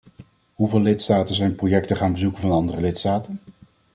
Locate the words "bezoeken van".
2.11-2.51